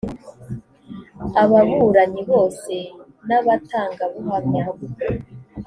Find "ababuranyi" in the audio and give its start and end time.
1.41-2.21